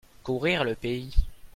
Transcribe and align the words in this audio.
courir 0.23 0.63
le 0.63 0.73
pays. 0.73 1.11